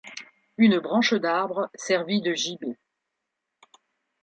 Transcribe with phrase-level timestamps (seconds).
[0.57, 2.75] Une branche d'arbre servit de gibet.